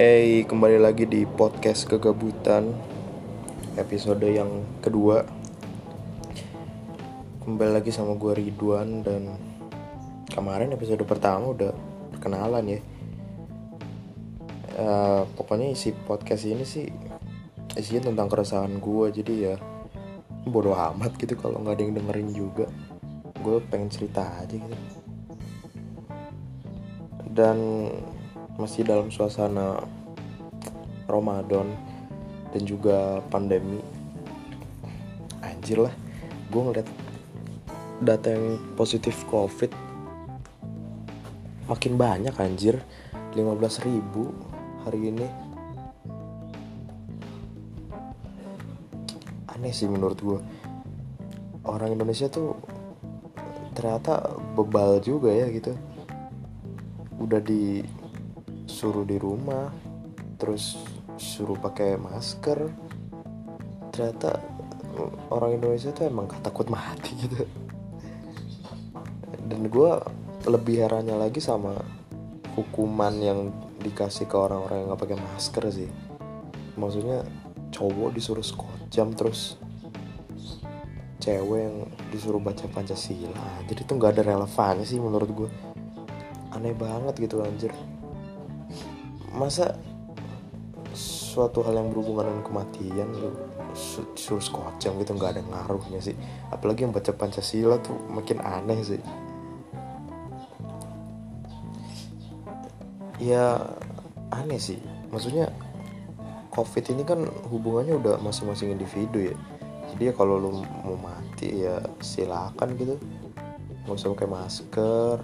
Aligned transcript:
Eh, 0.00 0.48
kembali 0.48 0.80
lagi 0.80 1.04
di 1.04 1.28
podcast 1.28 1.84
kegabutan 1.84 2.72
Episode 3.76 4.32
yang 4.32 4.80
kedua. 4.80 5.28
Kembali 7.44 7.68
lagi 7.68 7.92
sama 7.92 8.16
gue 8.16 8.32
Ridwan 8.32 9.04
dan 9.04 9.36
Kemarin 10.32 10.72
episode 10.72 11.04
pertama 11.04 11.52
udah 11.52 11.76
perkenalan 12.16 12.64
ya. 12.64 12.80
Uh, 14.80 15.28
Pokoknya 15.36 15.68
isi 15.68 15.92
podcast 15.92 16.48
ini 16.48 16.64
sih 16.64 16.88
Isinya 17.76 18.08
tentang 18.08 18.32
keresahan 18.32 18.80
gue 18.80 19.06
Jadi 19.12 19.52
ya 19.52 19.60
bodoh 20.48 20.80
amat 20.80 21.20
gitu 21.20 21.36
kalau 21.36 21.60
nggak 21.60 21.76
ada 21.76 21.82
yang 21.84 21.94
dengerin 22.00 22.30
juga. 22.32 22.72
Gue 23.44 23.60
pengen 23.68 23.92
cerita 23.92 24.24
aja 24.40 24.56
gitu. 24.56 24.76
Dan 27.36 27.60
masih 28.60 28.84
dalam 28.84 29.08
suasana 29.08 29.80
Ramadan 31.08 31.72
dan 32.52 32.62
juga 32.68 33.24
pandemi. 33.32 33.80
Anjir 35.40 35.80
lah 35.88 35.94
gue 36.50 36.60
ngeliat 36.60 36.88
data 38.04 38.28
yang 38.32 38.60
positif 38.76 39.16
covid 39.32 39.72
makin 41.70 41.94
banyak 41.94 42.34
anjir. 42.34 42.82
15 43.30 43.86
ribu 43.86 44.34
hari 44.82 45.14
ini. 45.14 45.22
Aneh 49.46 49.70
sih 49.70 49.86
menurut 49.86 50.18
gue 50.18 50.38
orang 51.62 51.94
Indonesia 51.94 52.26
tuh 52.26 52.58
ternyata 53.78 54.34
bebal 54.58 54.98
juga 54.98 55.30
ya 55.30 55.46
gitu. 55.54 55.78
Udah 57.22 57.38
di 57.38 57.86
suruh 58.80 59.04
di 59.04 59.20
rumah 59.20 59.68
terus 60.40 60.80
suruh 61.20 61.60
pakai 61.60 62.00
masker. 62.00 62.64
Ternyata 63.92 64.40
orang 65.28 65.60
Indonesia 65.60 65.92
tuh 65.92 66.08
emang 66.08 66.32
takut 66.40 66.64
mati 66.72 67.12
gitu. 67.20 67.44
Dan 69.44 69.68
gue 69.68 69.92
lebih 70.48 70.80
herannya 70.80 71.12
lagi 71.20 71.44
sama 71.44 71.76
hukuman 72.56 73.12
yang 73.20 73.52
dikasih 73.84 74.24
ke 74.24 74.36
orang-orang 74.40 74.80
yang 74.80 74.88
nggak 74.88 75.02
pakai 75.04 75.18
masker 75.20 75.64
sih. 75.68 75.90
Maksudnya 76.80 77.20
cowok 77.68 78.16
disuruh 78.16 78.44
skot 78.44 78.80
jam 78.88 79.12
terus 79.12 79.60
cewek 81.20 81.60
yang 81.68 81.76
disuruh 82.08 82.40
baca 82.40 82.64
pancasila. 82.72 83.60
Jadi 83.68 83.84
tuh 83.84 84.00
nggak 84.00 84.16
ada 84.16 84.22
relevannya 84.24 84.88
sih 84.88 84.96
menurut 84.96 85.28
gue 85.36 85.50
aneh 86.56 86.72
banget 86.72 87.28
gitu 87.28 87.44
anjir 87.44 87.76
masa 89.40 89.72
suatu 90.92 91.64
hal 91.64 91.80
yang 91.80 91.88
berhubungan 91.88 92.28
dengan 92.28 92.44
kematian 92.44 93.08
lu 93.16 93.32
suruh 94.18 94.42
skocang 94.42 94.98
gitu 95.00 95.16
nggak 95.16 95.38
ada 95.38 95.42
ngaruhnya 95.48 96.02
sih. 96.02 96.12
Apalagi 96.52 96.84
yang 96.84 96.92
baca 96.92 97.14
pancasila 97.16 97.80
tuh 97.80 97.96
makin 98.12 98.42
aneh 98.44 98.80
sih. 98.84 99.00
Ya 103.16 103.56
aneh 104.28 104.60
sih. 104.60 104.82
Maksudnya 105.08 105.48
covid 106.52 106.84
ini 106.92 107.06
kan 107.06 107.24
hubungannya 107.48 107.96
udah 107.96 108.14
masing-masing 108.20 108.74
individu 108.76 109.32
ya. 109.32 109.36
Jadi 109.94 110.02
ya 110.10 110.12
kalau 110.12 110.36
lu 110.36 110.50
mau 110.84 110.98
mati 110.98 111.64
ya 111.64 111.78
silakan 112.02 112.76
gitu. 112.76 112.98
Nggak 113.86 113.96
usah 113.96 114.12
pakai 114.12 114.28
masker 114.28 115.16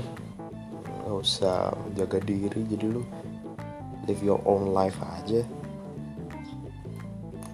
nggak 1.07 1.19
usah 1.23 1.71
jaga 1.95 2.19
diri. 2.23 2.63
Jadi 2.67 2.87
lu 2.91 3.03
live 4.07 4.23
your 4.23 4.41
own 4.47 4.71
life 4.71 4.97
aja. 5.03 5.43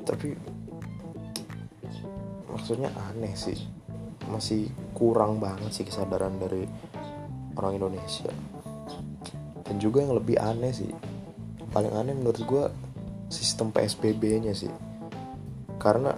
Tapi 0.04 0.37
maksudnya 2.53 2.93
aneh 3.10 3.32
sih. 3.34 3.56
Masih 4.28 4.71
kurang 4.94 5.43
banget 5.43 5.72
sih 5.75 5.84
kesadaran 5.84 6.38
dari 6.38 6.69
orang 7.56 7.81
Indonesia. 7.81 8.31
Dan 9.66 9.77
juga 9.81 10.04
yang 10.04 10.15
lebih 10.16 10.37
aneh 10.38 10.72
sih 10.72 10.93
paling 11.72 11.93
aneh 11.97 12.12
menurut 12.12 12.41
gue 12.44 12.65
sistem 13.32 13.72
PSBB 13.72 14.44
nya 14.44 14.53
sih. 14.53 14.71
Karena 15.81 16.12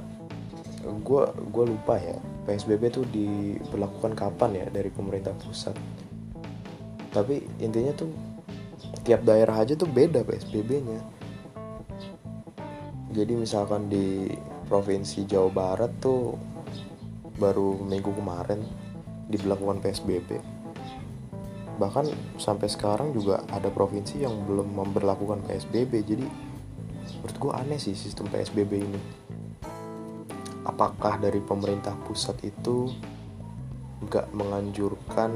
gue 0.84 1.24
gue 1.48 1.64
lupa 1.64 1.96
ya 1.96 2.18
PSBB 2.44 2.82
tuh 2.92 3.06
diberlakukan 3.08 4.12
kapan 4.12 4.50
ya 4.58 4.66
dari 4.68 4.90
pemerintah 4.90 5.32
pusat. 5.38 5.78
Tapi 7.14 7.40
intinya 7.62 7.94
tuh 7.94 8.33
tiap 9.04 9.20
daerah 9.20 9.60
aja 9.60 9.76
tuh 9.76 9.86
beda 9.86 10.24
PSBB-nya. 10.24 11.00
Jadi 13.14 13.32
misalkan 13.36 13.86
di 13.86 14.32
provinsi 14.66 15.28
Jawa 15.28 15.50
Barat 15.52 15.92
tuh 16.00 16.34
baru 17.36 17.78
minggu 17.84 18.10
kemarin 18.16 18.64
diberlakukan 19.28 19.84
PSBB. 19.84 20.40
Bahkan 21.78 22.38
sampai 22.40 22.66
sekarang 22.66 23.12
juga 23.12 23.44
ada 23.52 23.68
provinsi 23.68 24.24
yang 24.24 24.48
belum 24.48 24.72
memperlakukan 24.72 25.44
PSBB. 25.46 25.92
Jadi 26.02 26.26
menurut 27.20 27.36
gue 27.38 27.52
aneh 27.54 27.78
sih 27.78 27.94
sistem 27.94 28.26
PSBB 28.32 28.72
ini. 28.72 29.00
Apakah 30.64 31.20
dari 31.20 31.44
pemerintah 31.44 31.92
pusat 32.08 32.40
itu 32.40 32.88
nggak 34.00 34.32
menganjurkan 34.32 35.30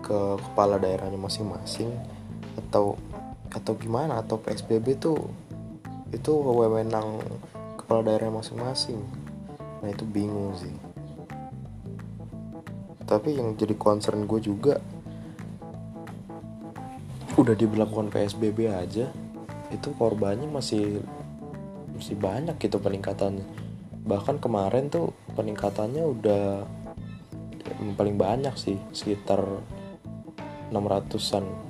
ke 0.00 0.20
kepala 0.40 0.78
daerahnya 0.78 1.18
masing-masing 1.18 2.19
atau 2.68 3.00
atau 3.50 3.72
gimana 3.74 4.22
atau 4.22 4.38
PSBB 4.38 5.00
tuh 5.00 5.18
itu 6.10 6.30
wewenang 6.30 7.18
kepala 7.78 8.06
daerah 8.06 8.30
masing-masing. 8.30 8.98
Nah 9.82 9.88
itu 9.90 10.06
bingung 10.06 10.54
sih. 10.58 10.74
Tapi 13.06 13.34
yang 13.34 13.58
jadi 13.58 13.74
concern 13.74 14.26
gue 14.26 14.38
juga 14.38 14.78
udah 17.38 17.54
diberlakukan 17.54 18.12
PSBB 18.12 18.70
aja 18.70 19.10
itu 19.70 19.88
korbannya 19.94 20.50
masih 20.50 21.02
masih 21.94 22.14
banyak 22.18 22.58
gitu 22.58 22.78
peningkatannya. 22.78 23.46
Bahkan 24.06 24.42
kemarin 24.42 24.90
tuh 24.90 25.14
peningkatannya 25.34 26.04
udah 26.06 26.44
paling 27.94 28.16
banyak 28.18 28.54
sih 28.58 28.76
sekitar 28.90 29.42
600-an 30.70 31.69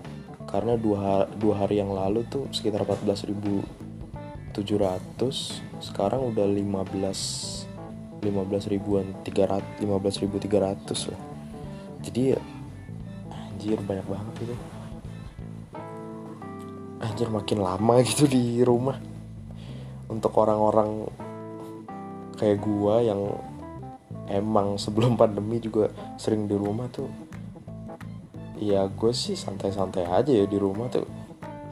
karena 0.50 0.74
dua, 0.74 1.30
dua 1.38 1.62
hari 1.62 1.78
yang 1.78 1.94
lalu 1.94 2.26
tuh 2.26 2.50
sekitar 2.50 2.82
14.700 2.82 4.58
sekarang 5.78 6.34
udah 6.34 6.44
15 6.44 7.70
15 8.20 8.72
ribuan 8.72 9.06
300 9.24 9.80
15 9.80 10.22
ribu 10.26 10.36
300 10.36 11.10
lah. 11.14 11.20
Jadi 12.04 12.36
anjir 13.32 13.78
banyak 13.80 14.06
banget 14.10 14.34
gitu. 14.44 14.56
Anjir 17.00 17.28
makin 17.32 17.58
lama 17.64 17.94
gitu 18.04 18.28
di 18.28 18.60
rumah. 18.60 19.00
Untuk 20.10 20.36
orang-orang 20.36 21.08
kayak 22.36 22.60
gua 22.60 23.00
yang 23.00 23.20
emang 24.28 24.76
sebelum 24.76 25.16
pandemi 25.16 25.62
juga 25.62 25.88
sering 26.20 26.44
di 26.44 26.56
rumah 26.58 26.90
tuh 26.92 27.08
ya 28.60 28.84
gue 28.86 29.12
sih 29.16 29.32
santai-santai 29.32 30.04
aja 30.04 30.28
ya 30.28 30.44
di 30.44 30.60
rumah 30.60 30.92
tuh. 30.92 31.08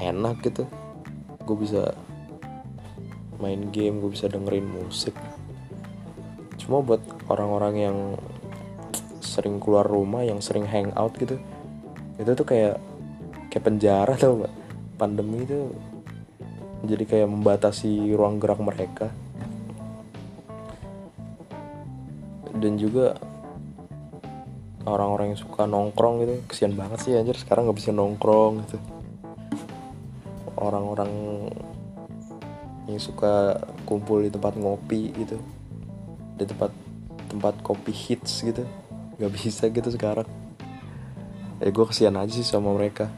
Enak 0.01 0.41
gitu. 0.41 0.65
Gue 1.45 1.57
bisa 1.61 1.93
main 3.39 3.69
game 3.71 4.01
gue 4.01 4.11
bisa 4.11 4.27
dengerin 4.27 4.67
musik. 4.67 5.13
Cuma 6.57 6.81
buat 6.81 7.05
orang-orang 7.29 7.75
yang 7.77 7.99
sering 9.21 9.61
keluar 9.61 9.85
rumah 9.85 10.25
yang 10.25 10.41
sering 10.41 10.65
hangout 10.65 11.15
gitu 11.21 11.37
itu 12.19 12.31
tuh 12.35 12.47
kayak 12.49 12.81
kayak 13.53 13.65
penjara 13.65 14.19
tau 14.19 14.43
gak 14.43 14.55
pandemi 14.99 15.47
itu 15.47 15.71
jadi 16.87 17.05
kayak 17.07 17.29
membatasi 17.31 18.15
ruang 18.15 18.39
gerak 18.39 18.63
mereka. 18.63 19.11
Dan 22.59 22.79
juga 22.79 23.19
orang-orang 24.89 25.37
yang 25.37 25.41
suka 25.41 25.69
nongkrong 25.69 26.25
gitu. 26.25 26.35
Kesian 26.49 26.75
banget 26.75 26.99
sih 27.05 27.13
anjir. 27.15 27.37
Sekarang 27.37 27.69
nggak 27.69 27.79
bisa 27.79 27.93
nongkrong 27.93 28.65
gitu. 28.67 28.77
Orang-orang 30.59 31.11
yang 32.89 32.99
suka 32.99 33.61
kumpul 33.85 34.25
di 34.25 34.31
tempat 34.33 34.57
ngopi 34.57 35.13
gitu. 35.15 35.37
Di 36.41 36.45
tempat 36.49 36.73
tempat 37.29 37.55
kopi 37.61 37.93
hits 37.93 38.43
gitu. 38.43 38.65
Nggak 39.21 39.33
bisa 39.37 39.69
gitu 39.69 39.89
sekarang. 39.93 40.27
Ya 41.59 41.69
gue 41.69 41.87
kesian 41.91 42.15
aja 42.15 42.33
sih 42.33 42.47
sama 42.47 42.73
mereka. 42.73 43.11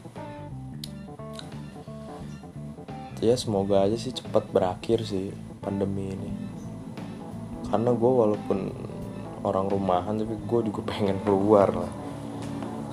Ya 3.21 3.37
semoga 3.37 3.85
aja 3.85 3.93
sih 4.01 4.09
cepat 4.09 4.49
berakhir 4.49 5.05
sih 5.05 5.29
pandemi 5.61 6.09
ini. 6.09 6.31
Karena 7.69 7.93
gue 7.93 8.11
walaupun 8.11 8.59
orang 9.41 9.65
rumahan 9.69 10.21
tapi 10.21 10.37
gue 10.37 10.59
juga 10.69 10.81
pengen 10.85 11.17
keluar 11.25 11.69
lah. 11.73 11.91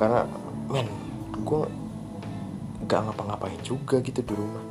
Karena 0.00 0.24
men 0.68 0.88
gue 1.44 1.62
gak 2.88 3.00
ngapa-ngapain 3.04 3.60
juga 3.60 4.00
gitu 4.00 4.24
di 4.24 4.34
rumah. 4.34 4.64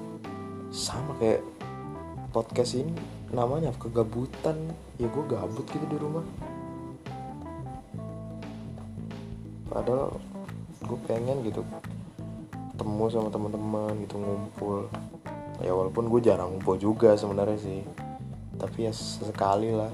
Sama 0.74 1.14
kayak 1.22 1.42
podcast 2.34 2.82
ini 2.82 2.94
namanya 3.30 3.74
kegabutan. 3.78 4.58
Ya 4.98 5.06
gue 5.10 5.24
gabut 5.30 5.66
gitu 5.70 5.86
di 5.86 5.98
rumah. 6.02 6.26
Padahal 9.70 10.18
gue 10.82 11.00
pengen 11.06 11.46
gitu 11.46 11.62
ketemu 12.74 13.06
sama 13.14 13.30
teman-teman 13.30 13.94
gitu 14.06 14.18
ngumpul. 14.18 14.90
Ya 15.62 15.74
walaupun 15.74 16.10
gue 16.10 16.22
jarang 16.26 16.58
ngumpul 16.58 16.82
juga 16.82 17.14
sebenarnya 17.14 17.58
sih. 17.62 17.82
Tapi 18.58 18.90
ya 18.90 18.94
sesekali 18.94 19.70
lah 19.70 19.94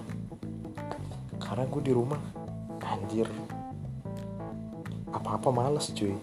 karena 1.54 1.70
gue 1.70 1.86
di 1.86 1.94
rumah 1.94 2.18
anjir. 2.82 3.30
Apa-apa 5.14 5.54
males 5.54 5.94
cuy. 5.94 6.18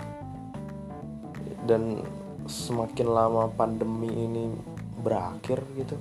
Dan 1.63 2.03
semakin 2.51 3.07
lama 3.07 3.47
pandemi 3.55 4.11
ini 4.11 4.51
berakhir 4.99 5.63
gitu 5.79 5.95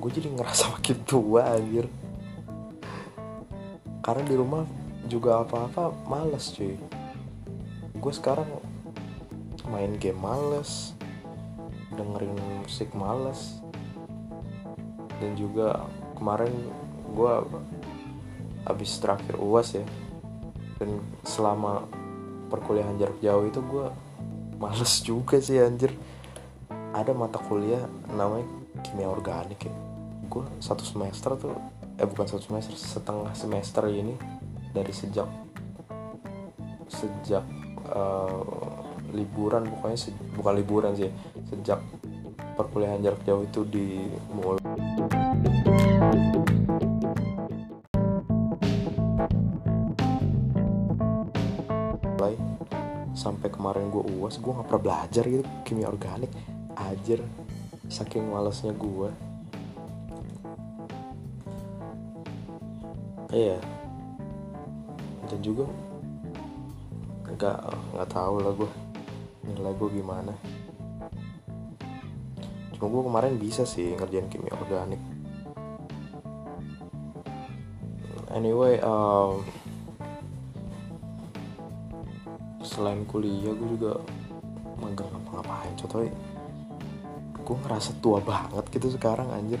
gue 0.00 0.10
jadi 0.12 0.28
ngerasa 0.32 0.68
makin 0.76 0.98
tua 1.08 1.56
anjir. 1.56 1.88
Karena 4.04 4.28
di 4.28 4.36
rumah 4.36 4.68
juga 5.08 5.40
apa-apa 5.40 5.96
males 6.04 6.52
cuy. 6.52 6.76
Gue 7.96 8.12
sekarang 8.12 8.60
main 9.72 9.96
game 9.96 10.20
males 10.20 10.92
dengerin 11.96 12.36
musik 12.60 12.92
males. 12.92 13.56
Dan 15.16 15.32
juga 15.40 15.88
kemarin 16.20 16.52
gue 17.16 17.34
habis 18.64 18.96
terakhir 19.00 19.36
uas 19.40 19.76
ya. 19.76 19.84
Dan 20.80 21.00
selama 21.22 21.84
perkuliahan 22.48 22.96
jarak 22.96 23.18
jauh 23.20 23.44
itu 23.46 23.60
gue 23.60 23.86
males 24.60 24.92
juga 25.04 25.36
sih 25.38 25.60
anjir. 25.60 25.92
Ada 26.90 27.14
mata 27.14 27.38
kuliah 27.38 27.86
namanya 28.12 28.46
kimia 28.82 29.08
organik 29.08 29.68
ya. 29.68 29.74
Gue 30.26 30.44
satu 30.58 30.82
semester 30.82 31.36
tuh 31.36 31.54
eh 32.00 32.08
bukan 32.08 32.24
satu 32.24 32.40
semester 32.40 32.72
setengah 32.72 33.32
semester 33.36 33.84
ini 33.92 34.16
dari 34.72 34.88
sejak 34.88 35.28
sejak 36.88 37.44
uh, 37.92 38.80
liburan 39.12 39.66
pokoknya 39.68 39.98
se 39.98 40.10
bukan 40.32 40.54
liburan 40.56 40.92
sih 40.96 41.10
sejak 41.50 41.82
perkuliahan 42.56 43.02
jarak 43.02 43.22
jauh 43.26 43.44
itu 43.44 43.60
dimulai 43.68 44.59
sampai 53.20 53.52
kemarin 53.52 53.92
gue 53.92 54.00
uas 54.16 54.40
gue 54.40 54.48
nggak 54.48 54.64
pernah 54.64 54.80
belajar 54.88 55.24
gitu 55.28 55.44
kimia 55.68 55.92
organik. 55.92 56.32
Ajar 56.72 57.20
saking 57.92 58.32
malesnya 58.32 58.72
gue 58.72 59.12
iya. 63.36 63.60
Dan 65.28 65.38
juga 65.44 65.68
nggak 67.28 67.58
nggak 67.92 68.08
tahu 68.08 68.34
lah 68.40 68.52
gue 68.56 68.70
nilai 69.44 69.72
gue 69.76 69.88
gimana. 70.00 70.32
Cuma 72.72 72.86
gue 72.88 73.02
kemarin 73.04 73.36
bisa 73.36 73.68
sih 73.68 73.92
ngerjain 74.00 74.32
kimia 74.32 74.56
organik. 74.56 75.02
Anyway 78.32 78.78
um, 78.80 79.44
selain 82.70 83.02
kuliah 83.02 83.50
gue 83.50 83.68
juga 83.74 83.98
magang 84.78 85.10
ngapa-ngapain. 85.10 85.74
Contohnya 85.74 86.14
gue 87.34 87.56
ngerasa 87.66 87.98
tua 87.98 88.22
banget 88.22 88.64
gitu 88.70 88.94
sekarang 88.94 89.26
anjir. 89.34 89.58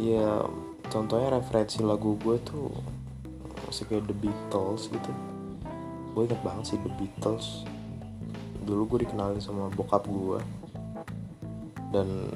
Ya 0.00 0.48
contohnya 0.88 1.36
referensi 1.36 1.84
lagu 1.84 2.16
gue 2.24 2.40
tuh 2.40 2.72
masih 3.68 3.84
kayak 3.84 4.08
The 4.08 4.16
Beatles 4.16 4.88
gitu. 4.88 5.12
Gue 6.16 6.24
inget 6.24 6.40
banget 6.40 6.72
sih 6.72 6.80
The 6.80 6.92
Beatles. 6.96 7.68
Dulu 8.64 8.96
gue 8.96 8.98
dikenalin 9.04 9.44
sama 9.44 9.68
bokap 9.76 10.08
gue 10.08 10.40
dan 11.92 12.32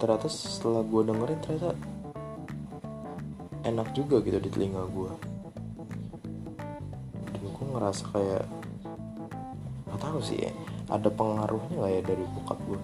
ternyata 0.00 0.32
setelah 0.32 0.80
gue 0.80 1.02
dengerin 1.04 1.40
ternyata 1.44 1.76
enak 3.68 3.92
juga 3.92 4.24
gitu 4.24 4.40
di 4.40 4.48
telinga 4.48 4.80
gue 4.88 5.35
ngerasa 7.86 8.04
kayak 8.10 8.44
nggak 9.86 10.00
tahu 10.02 10.18
sih 10.18 10.42
ya 10.42 10.50
ada 10.90 11.06
pengaruhnya 11.06 11.86
gak 11.86 11.92
ya 11.94 12.02
dari 12.02 12.24
bokap 12.34 12.58
gue 12.66 12.80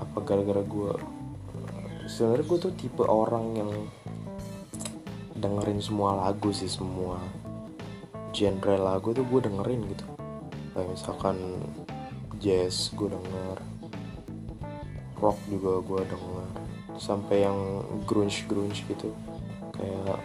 apa 0.00 0.16
gara-gara 0.24 0.64
gue 0.64 0.92
sebenarnya 2.08 2.44
gue 2.48 2.58
tuh 2.64 2.72
tipe 2.72 3.04
orang 3.04 3.46
yang 3.52 3.70
dengerin 5.36 5.84
semua 5.84 6.16
lagu 6.24 6.48
sih 6.56 6.72
semua 6.72 7.20
genre 8.32 8.80
lagu 8.80 9.12
tuh 9.12 9.28
gue 9.28 9.40
dengerin 9.44 9.92
gitu. 9.92 10.04
Kayak 10.72 10.88
misalkan 10.96 11.36
jazz 12.40 12.88
gue 12.96 13.12
denger 13.12 13.56
rock 15.20 15.38
juga 15.52 15.84
gue 15.84 16.00
denger 16.16 16.48
sampai 16.96 17.44
yang 17.44 17.84
grunge 18.08 18.46
grunge 18.48 18.86
gitu 18.88 19.12
kayak 19.76 20.18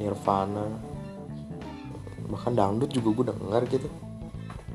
Nirvana 0.00 0.89
bahkan 2.30 2.54
dangdut 2.54 2.88
juga 2.94 3.10
gue 3.10 3.26
denger 3.34 3.62
gitu. 3.68 3.88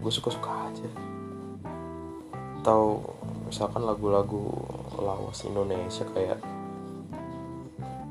Gue 0.04 0.12
suka 0.12 0.30
suka 0.30 0.52
aja. 0.69 0.88
Atau 2.62 3.16
misalkan 3.48 3.88
lagu-lagu 3.88 4.44
lawas 5.00 5.48
Indonesia 5.48 6.04
kayak 6.12 6.40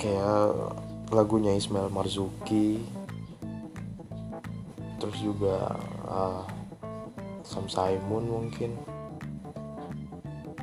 kayak 0.00 0.48
lagunya 1.12 1.52
Ismail 1.54 1.92
Marzuki. 1.92 2.80
Terus 4.98 5.18
juga 5.20 5.76
uh, 6.08 6.42
Sam 7.44 7.68
Simon 7.68 8.24
mungkin. 8.24 8.80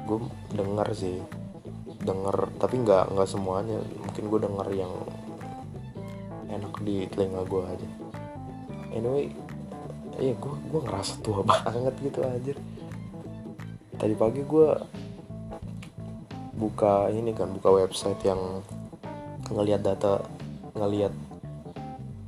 Gue 0.10 0.26
denger 0.58 0.88
sih. 0.98 1.22
Denger 2.02 2.50
tapi 2.58 2.82
nggak 2.82 3.14
nggak 3.14 3.30
semuanya. 3.30 3.78
Mungkin 4.02 4.24
gue 4.26 4.40
denger 4.42 4.68
yang 4.74 4.94
enak 6.52 6.74
di 6.84 7.08
telinga 7.08 7.48
gue 7.48 7.64
aja 7.64 8.01
anyway 8.92 9.32
iya 10.20 10.36
gue 10.36 10.56
gue 10.70 10.82
ngerasa 10.84 11.24
tua 11.24 11.42
banget 11.52 11.96
gitu 12.04 12.20
aja 12.22 12.54
tadi 13.98 14.14
pagi 14.14 14.42
gue 14.46 14.70
buka 16.62 17.10
ini 17.10 17.34
kan 17.34 17.50
buka 17.50 17.74
website 17.74 18.22
yang 18.22 18.62
ngelihat 19.50 19.82
data 19.82 20.22
ngelihat 20.78 21.14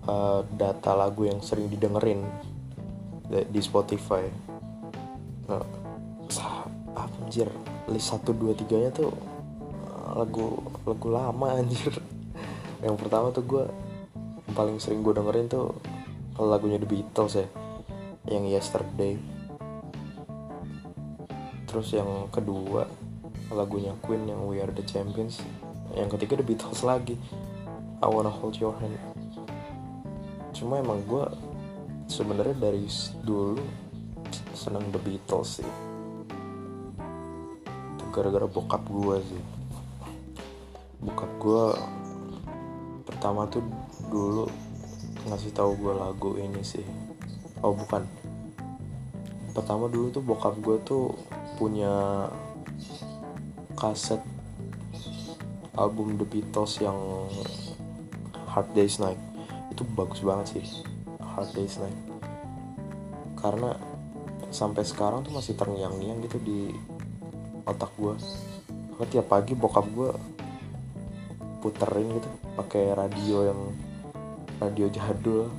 uh, 0.09 0.41
data 0.57 0.91
lagu 0.97 1.29
yang 1.29 1.39
sering 1.39 1.69
didengerin 1.71 2.25
di 3.33 3.61
Spotify. 3.63 4.27
Nah, 5.47 5.63
anjir 6.93 7.49
list 7.89 8.13
satu 8.13 8.35
dua 8.35 8.53
tiganya 8.53 8.93
tuh 8.93 9.09
lagu 10.13 10.61
lagu 10.85 11.07
lama 11.09 11.57
anjir. 11.57 11.93
Yang 12.85 12.95
pertama 12.99 13.31
tuh 13.31 13.43
gue 13.47 13.65
paling 14.53 14.77
sering 14.77 15.01
gue 15.01 15.15
dengerin 15.15 15.47
tuh 15.49 15.73
lagunya 16.41 16.81
The 16.81 16.89
Beatles 16.89 17.37
ya 17.37 17.45
yang 18.25 18.47
Yesterday. 18.49 19.19
Terus 21.69 21.93
yang 21.93 22.29
kedua 22.33 22.89
lagunya 23.53 23.93
Queen 24.01 24.25
yang 24.25 24.45
We 24.49 24.57
Are 24.63 24.71
The 24.73 24.85
Champions. 24.85 25.41
Yang 25.93 26.17
ketiga 26.17 26.41
The 26.41 26.45
Beatles 26.47 26.81
lagi. 26.81 27.19
I 28.01 28.07
Wanna 28.09 28.33
Hold 28.33 28.57
Your 28.57 28.73
Hand. 28.81 28.97
Cuma 30.57 30.81
emang 30.81 31.05
gue 31.05 31.25
sebenarnya 32.09 32.57
dari 32.57 32.85
dulu 33.21 33.61
seneng 34.57 34.89
The 34.89 35.01
Beatles 35.01 35.61
sih. 35.61 35.69
Itu 37.97 38.03
gara-gara 38.09 38.49
bokap 38.49 38.85
gue 38.89 39.17
sih. 39.21 39.43
Bokap 41.03 41.31
gue 41.37 41.65
pertama 43.05 43.45
tuh 43.49 43.61
dulu 44.09 44.47
ngasih 45.27 45.51
tahu 45.55 45.77
gue 45.79 45.93
lagu 45.95 46.31
ini 46.35 46.61
sih. 46.63 46.83
Oh 47.63 47.71
bukan. 47.71 48.03
Pertama 49.53 49.87
dulu 49.87 50.09
tuh 50.09 50.23
bokap 50.25 50.57
gue 50.59 50.77
tuh 50.83 51.13
punya 51.55 52.27
kaset 53.77 54.19
album 55.77 56.17
The 56.17 56.25
Beatles 56.27 56.81
yang 56.81 56.97
Hard 58.49 58.73
Day's 58.75 58.97
Night. 58.99 59.19
Itu 59.71 59.87
bagus 59.95 60.19
banget 60.21 60.57
sih 60.57 60.65
Hard 61.21 61.53
Day's 61.55 61.79
Night. 61.79 61.97
Karena 63.39 63.75
sampai 64.53 64.85
sekarang 64.85 65.25
tuh 65.25 65.33
masih 65.33 65.57
terngiang-ngiang 65.57 66.21
gitu 66.29 66.37
di 66.37 66.59
otak 67.65 67.89
gue 67.97 68.13
karena 68.93 69.07
tiap 69.09 69.27
pagi 69.31 69.57
bokap 69.57 69.85
gue 69.89 70.11
puterin 71.63 72.07
gitu 72.19 72.29
pakai 72.59 72.93
radio 72.93 73.37
yang 73.49 73.59
radio 74.63 74.87
jadul. 74.87 75.51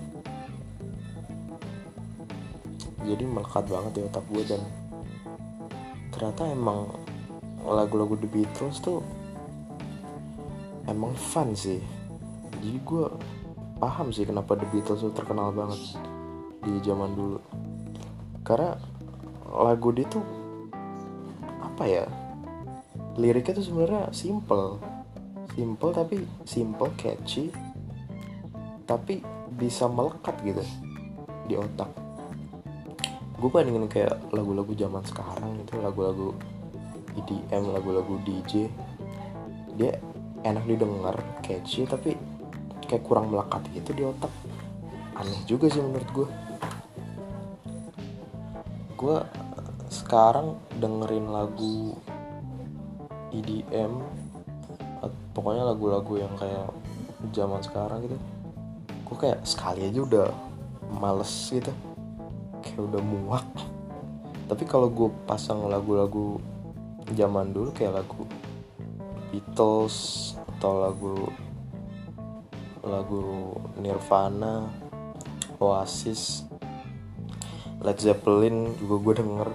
Jadi 3.04 3.24
melekat 3.28 3.68
banget 3.68 3.92
di 3.92 4.00
otak 4.08 4.24
gue 4.32 4.42
dan 4.48 4.62
ternyata 6.08 6.48
emang 6.48 6.88
lagu-lagu 7.60 8.16
The 8.16 8.28
Beatles 8.32 8.80
tuh 8.80 9.04
emang 10.88 11.12
fun 11.12 11.52
sih. 11.52 11.84
Jadi 12.64 12.80
gue 12.80 13.06
paham 13.76 14.08
sih 14.08 14.24
kenapa 14.24 14.56
The 14.56 14.64
Beatles 14.72 15.04
tuh 15.04 15.12
terkenal 15.12 15.52
banget 15.52 16.00
di 16.64 16.80
zaman 16.80 17.12
dulu. 17.12 17.40
Karena 18.40 18.72
lagu 19.52 19.92
dia 19.92 20.08
tuh 20.08 20.24
apa 21.60 21.84
ya? 21.84 22.08
Liriknya 23.20 23.60
tuh 23.60 23.66
sebenarnya 23.68 24.08
simple. 24.16 24.80
Simple 25.52 25.92
tapi 25.92 26.16
simple 26.48 26.88
catchy 26.96 27.52
tapi 28.84 29.24
bisa 29.56 29.88
melekat 29.88 30.36
gitu 30.44 30.64
di 31.48 31.54
otak. 31.56 31.88
Gue 33.36 33.50
bandingin 33.50 33.88
kayak 33.90 34.32
lagu-lagu 34.32 34.72
zaman 34.72 35.04
sekarang 35.04 35.60
itu 35.60 35.76
lagu-lagu 35.80 36.32
EDM 37.14 37.70
lagu-lagu 37.70 38.14
DJ 38.24 38.68
dia 39.74 39.98
enak 40.46 40.64
didengar 40.70 41.16
catchy 41.42 41.86
tapi 41.88 42.14
kayak 42.86 43.04
kurang 43.04 43.32
melekat 43.32 43.64
gitu 43.72 43.90
di 43.92 44.04
otak. 44.04 44.30
Aneh 45.14 45.40
juga 45.46 45.68
sih 45.68 45.82
menurut 45.82 46.10
gue 46.12 46.28
gue 48.94 49.18
sekarang 49.92 50.56
dengerin 50.80 51.28
lagu 51.28 51.92
EDM 53.34 54.00
pokoknya 55.34 55.66
lagu-lagu 55.66 56.14
yang 56.16 56.34
kayak 56.38 56.70
zaman 57.34 57.60
sekarang 57.60 58.06
gitu 58.06 58.16
gue 59.14 59.30
kayak 59.30 59.46
sekali 59.46 59.86
aja 59.86 60.02
udah 60.02 60.28
males 60.98 61.30
gitu. 61.54 61.70
Kayak 62.66 62.82
udah 62.90 63.02
muak. 63.06 63.46
Tapi 64.50 64.66
kalau 64.66 64.90
gue 64.90 65.06
pasang 65.22 65.70
lagu-lagu 65.70 66.42
zaman 67.14 67.54
dulu 67.54 67.70
kayak 67.70 68.02
lagu 68.02 68.26
Beatles 69.30 70.34
atau 70.58 70.82
lagu 70.82 71.14
lagu 72.82 73.54
Nirvana 73.78 74.66
Oasis 75.62 76.42
Led 77.86 77.98
Zeppelin 78.02 78.74
juga 78.82 78.96
gue 78.98 79.14
denger 79.22 79.48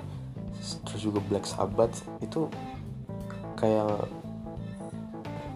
terus 0.88 1.02
juga 1.04 1.20
Black 1.28 1.46
Sabbath 1.50 2.06
itu 2.22 2.48
kayak 3.58 4.08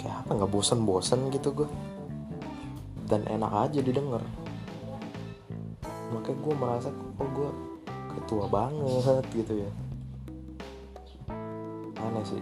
kayak 0.01 0.15
apa 0.25 0.29
nggak 0.33 0.51
bosan-bosan 0.51 1.29
gitu 1.29 1.63
gue 1.63 1.69
dan 3.07 3.25
enak 3.27 3.51
aja 3.69 3.79
didengar. 3.79 4.23
Makanya 6.11 6.37
gue 6.39 6.53
merasa 6.55 6.89
kok 6.91 7.29
gue 7.33 7.49
ketua 8.13 8.45
banget 8.47 9.25
gitu 9.33 9.53
ya. 9.65 9.71
Aneh 11.99 12.23
sih. 12.27 12.41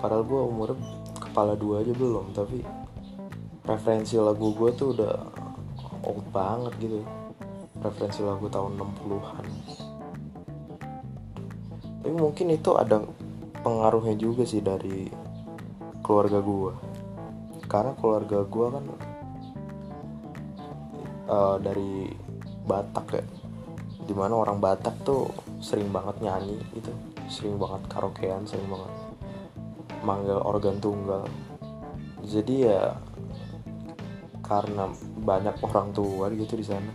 Padahal 0.00 0.24
gue 0.24 0.40
umurnya 0.40 0.78
kepala 1.30 1.54
dua 1.54 1.86
aja 1.86 1.94
belum 1.94 2.34
tapi 2.34 2.58
referensi 3.62 4.18
lagu 4.18 4.50
gue 4.50 4.70
tuh 4.74 4.98
udah 4.98 5.14
old 6.02 6.26
banget 6.34 6.74
gitu 6.82 7.06
referensi 7.78 8.24
lagu 8.26 8.50
tahun 8.50 8.74
60-an 8.80 9.46
tapi 12.00 12.10
mungkin 12.16 12.50
itu 12.50 12.74
ada 12.74 13.04
pengaruhnya 13.62 14.18
juga 14.18 14.42
sih 14.42 14.58
dari 14.58 15.06
keluarga 16.02 16.42
gue 16.42 16.72
karena 17.70 17.92
keluarga 17.94 18.42
gue 18.42 18.66
kan 18.74 18.84
uh, 21.30 21.56
dari 21.62 22.10
Batak 22.66 23.06
ya. 23.14 23.24
Di 24.04 24.14
mana 24.14 24.34
orang 24.42 24.58
Batak 24.58 25.06
tuh 25.06 25.30
sering 25.62 25.94
banget 25.94 26.18
nyanyi 26.18 26.58
gitu. 26.74 26.90
Sering 27.30 27.56
banget 27.56 27.86
karaokean 27.86 28.42
sering 28.42 28.66
banget 28.66 28.90
manggil 30.02 30.40
organ 30.42 30.82
tunggal. 30.82 31.24
Jadi 32.26 32.66
ya 32.68 32.98
karena 34.44 34.90
banyak 35.22 35.62
orang 35.62 35.94
tua 35.94 36.26
gitu 36.34 36.58
di 36.58 36.66
sana 36.66 36.90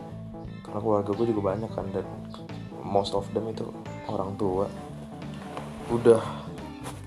karena 0.59 0.79
keluarga 0.83 1.15
gue 1.15 1.27
juga 1.31 1.55
banyak 1.55 1.71
kan 1.71 1.87
dan 1.95 2.03
most 2.83 3.15
of 3.15 3.23
them 3.31 3.47
itu 3.47 3.63
orang 4.11 4.35
tua. 4.35 4.67
Udah 5.87 6.19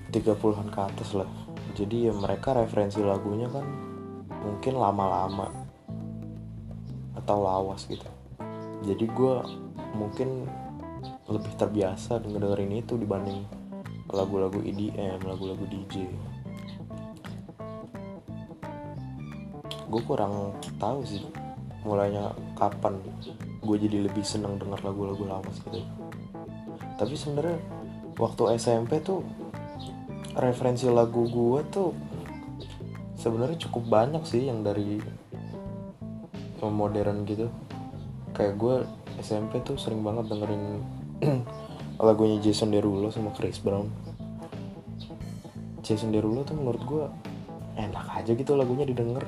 30-an 0.09 0.73
ke 0.73 0.79
atas 0.79 1.13
lah. 1.13 1.29
Jadi 1.77 2.09
ya 2.09 2.13
mereka 2.15 2.57
referensi 2.57 2.97
lagunya 2.99 3.45
kan 3.51 3.63
mungkin 4.39 4.73
lama-lama 4.79 5.58
atau 7.29 7.45
lawas 7.45 7.85
gitu. 7.85 8.09
Jadi 8.89 9.05
gue 9.05 9.35
mungkin 9.93 10.49
lebih 11.29 11.53
terbiasa 11.61 12.17
dengerin 12.25 12.81
itu 12.81 12.97
dibanding 12.97 13.45
lagu-lagu 14.09 14.57
EDM 14.65 15.21
lagu-lagu 15.21 15.61
DJ 15.69 16.09
gue 19.89 20.01
kurang 20.09 20.57
tahu 20.81 21.05
sih 21.05 21.21
mulainya 21.85 22.33
kapan 22.57 22.97
gue 23.61 23.77
jadi 23.77 24.09
lebih 24.09 24.25
seneng 24.25 24.57
denger 24.57 24.81
lagu-lagu 24.81 25.21
lawas 25.29 25.61
gitu. 25.61 25.85
Tapi 26.97 27.13
sebenarnya 27.13 27.61
waktu 28.17 28.57
SMP 28.57 29.05
tuh 29.05 29.21
referensi 30.33 30.89
lagu 30.89 31.29
gue 31.29 31.61
tuh 31.69 31.93
sebenarnya 33.21 33.69
cukup 33.69 33.85
banyak 33.85 34.25
sih 34.25 34.49
yang 34.49 34.65
dari 34.65 34.97
modern 36.67 37.23
gitu. 37.23 37.47
Kayak 38.35 38.59
gue 38.59 38.75
SMP 39.23 39.63
tuh 39.63 39.79
sering 39.79 40.03
banget 40.03 40.27
dengerin 40.27 40.83
lagunya 42.03 42.43
Jason 42.43 42.75
Derulo 42.75 43.07
sama 43.07 43.31
Chris 43.31 43.63
Brown. 43.63 43.87
Jason 45.79 46.11
Derulo 46.11 46.43
tuh 46.43 46.59
menurut 46.59 46.83
gue 46.83 47.03
enak 47.79 48.05
aja 48.19 48.35
gitu 48.35 48.59
lagunya 48.59 48.83
didengar 48.83 49.23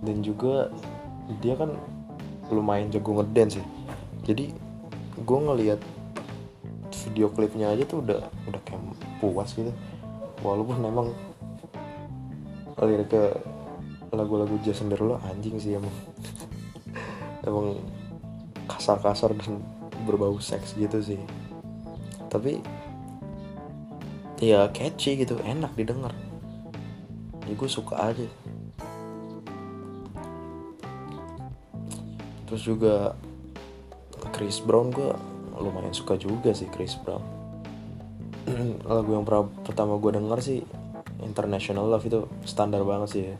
dan 0.00 0.24
juga 0.24 0.72
dia 1.44 1.52
kan 1.60 1.76
lumayan 2.48 2.88
jago 2.88 3.20
ngedance 3.20 3.60
ya 3.60 3.66
jadi 4.24 4.52
gue 5.24 5.38
ngeliat 5.40 5.80
video 7.08 7.32
klipnya 7.32 7.72
aja 7.72 7.88
tuh 7.88 8.04
udah 8.04 8.20
udah 8.44 8.60
kayak 8.68 8.80
puas 9.24 9.56
gitu. 9.56 9.72
Walaupun 10.44 10.76
memang 10.78 11.16
lirik 12.78 13.10
ke 13.10 13.22
lagu-lagu 14.12 14.56
Jason 14.64 14.88
Derulo 14.88 15.20
anjing 15.24 15.56
sih 15.60 15.76
emang. 15.76 15.92
Emang 17.44 17.80
kasar-kasar 18.68 19.32
dan 19.36 19.60
berbau 20.04 20.36
seks 20.40 20.76
gitu 20.76 21.00
sih. 21.00 21.20
Tapi 22.28 22.60
ya 24.40 24.68
catchy 24.72 25.20
gitu 25.20 25.36
enak 25.44 25.72
didengar. 25.76 26.12
Ya 27.48 27.52
gue 27.56 27.70
suka 27.70 28.12
aja. 28.12 28.28
Terus 32.48 32.62
juga 32.64 33.12
Chris 34.32 34.60
Brown 34.64 34.88
gue 34.92 35.12
lumayan 35.58 35.92
suka 35.92 36.16
juga 36.16 36.52
sih 36.56 36.68
Chris 36.72 36.96
Brown. 37.00 37.24
Lagu 38.88 39.10
yang 39.12 39.26
pertama 39.64 40.00
gue 40.00 40.12
denger 40.16 40.38
sih 40.40 40.60
International 41.20 41.84
Love 41.84 42.06
itu 42.08 42.20
standar 42.46 42.86
banget 42.86 43.08
sih 43.10 43.24
ya 43.34 43.36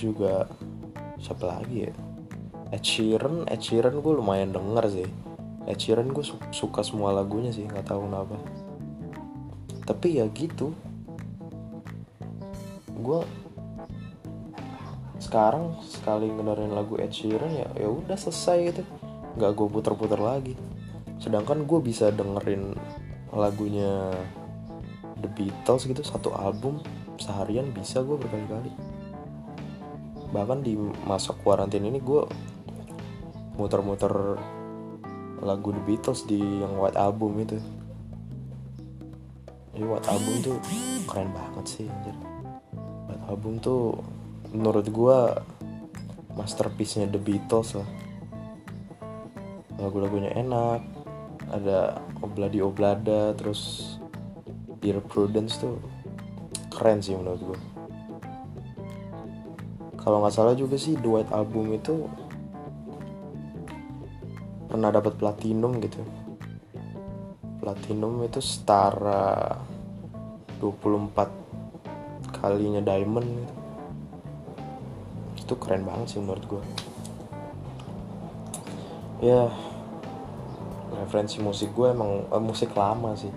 juga 0.00 0.48
siapa 1.20 1.44
lagi 1.60 1.84
ya? 1.84 1.92
Ed 2.72 2.80
Sheeran 2.80 3.44
Ed 3.44 3.60
Sheeran 3.60 4.00
gue 4.00 4.12
lumayan 4.16 4.56
denger 4.56 4.84
sih. 4.88 5.08
Ed 5.68 5.76
Sheeran 5.76 6.08
gue 6.08 6.24
su 6.24 6.40
suka 6.50 6.80
semua 6.80 7.12
lagunya 7.12 7.52
sih 7.52 7.68
nggak 7.68 7.92
tahu 7.92 8.08
kenapa. 8.08 8.40
Tapi 9.84 10.22
ya 10.22 10.26
gitu. 10.32 10.72
Gue 12.96 13.20
sekarang 15.20 15.76
sekali 15.84 16.32
ngedengerin 16.32 16.72
lagu 16.72 16.96
Ed 16.96 17.12
Sheeran 17.12 17.52
ya 17.52 17.68
ya 17.76 17.88
udah 17.92 18.16
selesai 18.16 18.58
gitu. 18.72 18.82
Nggak 19.36 19.50
gue 19.52 19.66
puter-puter 19.68 20.20
lagi. 20.22 20.54
Sedangkan 21.20 21.68
gue 21.68 21.78
bisa 21.84 22.08
dengerin 22.08 22.72
lagunya 23.36 24.14
The 25.20 25.28
Beatles 25.36 25.84
gitu 25.84 26.00
satu 26.00 26.32
album 26.32 26.80
seharian 27.20 27.68
bisa 27.76 28.00
gue 28.00 28.16
berkali-kali 28.16 28.89
bahkan 30.30 30.62
di 30.62 30.78
masa 31.06 31.34
kuarantin 31.34 31.86
ini 31.86 31.98
gue 31.98 32.22
muter-muter 33.58 34.38
lagu 35.42 35.74
The 35.74 35.82
Beatles 35.84 36.24
di 36.28 36.38
yang 36.38 36.78
White 36.78 37.00
Album 37.00 37.40
itu. 37.42 37.58
Jadi 39.74 39.84
White 39.84 40.08
Album 40.08 40.34
tuh 40.44 40.56
keren 41.08 41.30
banget 41.34 41.64
sih 41.66 41.86
anjir. 41.88 42.16
White 43.08 43.24
Album 43.26 43.52
tuh 43.58 43.98
menurut 44.54 44.86
gue 44.86 45.18
masterpiece-nya 46.38 47.10
The 47.10 47.20
Beatles 47.20 47.74
lah. 47.74 47.88
Lagu-lagunya 49.80 50.36
enak 50.36 50.80
ada 51.50 51.98
Obladi 52.22 52.62
Oblada 52.62 53.34
terus 53.34 53.96
Dear 54.80 55.02
Prudence 55.02 55.58
tuh 55.58 55.80
keren 56.70 57.02
sih 57.02 57.16
menurut 57.16 57.40
gue 57.42 57.58
kalau 60.00 60.24
nggak 60.24 60.34
salah 60.34 60.56
juga 60.56 60.80
sih 60.80 60.96
duet 60.96 61.28
album 61.30 61.76
itu 61.76 62.08
pernah 64.66 64.88
dapat 64.88 65.14
platinum 65.20 65.76
gitu. 65.84 66.00
Platinum 67.60 68.24
itu 68.24 68.40
setara 68.40 69.60
24 70.58 72.32
kalinya 72.40 72.80
diamond 72.80 73.28
gitu. 73.28 73.54
Itu 75.44 75.54
keren 75.60 75.84
banget 75.84 76.16
sih 76.16 76.20
menurut 76.24 76.44
gue 76.48 76.64
ya 79.20 79.52
referensi 80.96 81.44
musik 81.44 81.76
gue 81.76 81.92
emang 81.92 82.24
eh, 82.32 82.42
musik 82.42 82.72
lama 82.72 83.12
sih. 83.16 83.32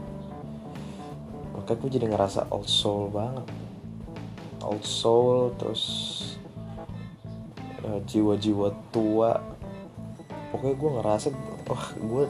Makanya 1.53 1.77
gue 1.79 1.89
jadi 1.91 2.05
ngerasa 2.07 2.47
old 2.51 2.67
soul 2.67 3.11
banget. 3.11 3.45
Old 4.63 4.83
soul 4.87 5.51
terus 5.59 6.12
eh, 7.83 7.99
jiwa-jiwa 8.07 8.69
tua. 8.91 9.39
Pokoknya 10.51 10.75
gue 10.77 10.91
ngerasa 10.99 11.27
wah 11.67 11.85
gue 11.97 12.25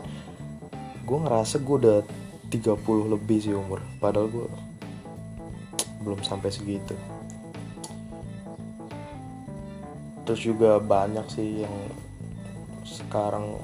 gue 1.03 1.17
ngerasa 1.27 1.55
gue 1.59 1.75
udah 1.81 1.99
30 2.49 3.13
lebih 3.13 3.37
sih 3.41 3.55
umur. 3.55 3.81
Padahal 3.97 4.29
gue 4.29 4.47
belum 6.03 6.19
sampai 6.21 6.51
segitu. 6.51 6.95
Terus 10.23 10.39
juga 10.39 10.79
banyak 10.79 11.27
sih 11.27 11.67
yang 11.67 11.75
sekarang 12.83 13.59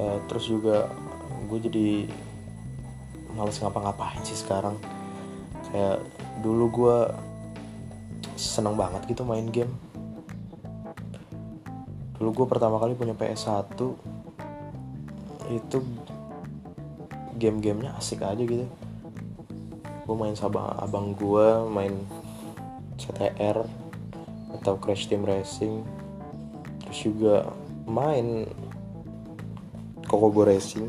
uh, 0.00 0.18
terus 0.28 0.48
juga 0.48 0.92
gue 1.48 1.58
jadi 1.64 1.88
males 3.32 3.56
ngapa-ngapain 3.62 4.20
sih 4.24 4.36
sekarang. 4.36 4.76
Kayak 5.68 6.04
dulu 6.40 6.64
gue 6.72 6.98
seneng 8.38 8.78
banget 8.78 9.02
gitu 9.10 9.26
main 9.26 9.50
game. 9.50 9.74
Dulu 12.18 12.30
gue 12.30 12.46
pertama 12.46 12.78
kali 12.78 12.94
punya 12.94 13.18
PS1 13.18 13.74
itu 15.50 15.78
game-gamenya 17.34 17.98
asik 17.98 18.22
aja 18.22 18.38
gitu. 18.38 18.66
Gue 20.06 20.16
main 20.16 20.38
sama 20.38 20.70
abang 20.78 21.18
gue 21.18 21.46
main 21.66 21.94
CTR 22.94 23.66
atau 24.62 24.74
Crash 24.78 25.10
Team 25.10 25.26
Racing. 25.26 25.82
Terus 26.86 26.98
juga 27.02 27.34
main 27.90 28.46
Kokobo 30.06 30.46
Racing. 30.46 30.86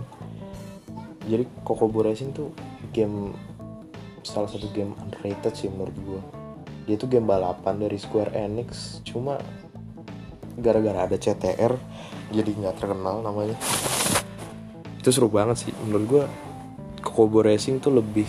Jadi 1.25 1.46
Kokobo 1.65 2.06
Racing 2.06 2.29
tuh 2.29 2.53
game 2.94 3.34
salah 4.22 4.50
satu 4.50 4.70
game 4.70 4.94
underrated 5.01 5.53
sih 5.58 5.70
menurut 5.70 5.98
gue 6.06 6.38
dia 6.89 6.98
tuh 6.98 7.05
game 7.05 7.29
balapan 7.29 7.77
dari 7.77 8.01
Square 8.01 8.34
Enix. 8.34 8.98
Cuma 9.05 9.38
gara-gara 10.58 11.05
ada 11.05 11.13
CTR 11.13 11.77
jadi 12.34 12.50
nggak 12.50 12.81
terkenal 12.81 13.22
namanya. 13.22 13.53
Itu 14.98 15.13
seru 15.13 15.29
banget 15.29 15.69
sih. 15.69 15.74
Menurut 15.86 16.05
gue 16.10 16.24
Kokobo 17.05 17.46
Racing 17.46 17.77
tuh 17.77 17.93
lebih 18.01 18.25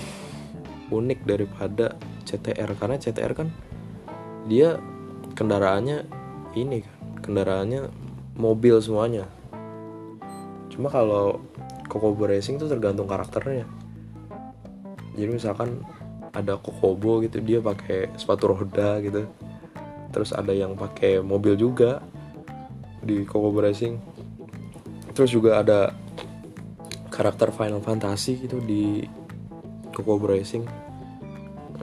unik 0.93 1.25
daripada 1.25 1.97
CTR 2.29 2.76
karena 2.76 3.00
CTR 3.00 3.33
kan 3.33 3.49
dia 4.45 4.76
kendaraannya 5.33 6.05
ini 6.52 6.85
kan 6.85 6.97
kendaraannya 7.25 7.88
mobil 8.37 8.76
semuanya. 8.85 9.25
Cuma 10.69 10.93
kalau 10.93 11.40
Kokobo 11.88 12.29
Racing 12.29 12.61
tuh 12.61 12.69
tergantung 12.69 13.09
karakternya. 13.09 13.64
Jadi 15.17 15.31
misalkan 15.33 15.83
ada 16.30 16.54
Kokobo 16.58 17.22
gitu 17.26 17.42
dia 17.42 17.58
pakai 17.58 18.10
sepatu 18.14 18.54
roda 18.54 19.02
gitu. 19.02 19.26
Terus 20.10 20.34
ada 20.34 20.50
yang 20.50 20.75
pakai 20.75 21.23
mobil 21.23 21.54
juga 21.54 22.02
di 23.02 23.23
Kokobo 23.26 23.62
Racing. 23.62 23.99
Terus 25.14 25.30
juga 25.30 25.62
ada 25.62 25.95
karakter 27.10 27.50
Final 27.54 27.82
Fantasy 27.82 28.38
gitu 28.43 28.62
di 28.62 29.06
Kokobo 29.95 30.30
Racing. 30.30 30.66